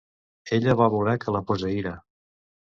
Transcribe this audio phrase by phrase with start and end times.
[0.57, 1.95] Ella va voler que la posseïra.